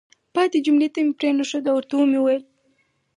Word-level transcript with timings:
پاتې 0.35 0.57
جملې 0.65 0.87
ته 0.93 0.99
مې 1.05 1.13
پرېنښود 1.19 1.63
او 1.69 1.75
ورته 1.77 1.93
ومې 1.95 2.19
ویل: 2.21 2.43